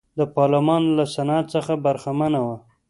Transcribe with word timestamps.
د 0.19 0.21
پارلمان 0.35 0.83
له 0.97 1.05
سنت 1.15 1.45
څخه 1.55 1.73
برخمنه 1.85 2.39
وه. 2.45 2.55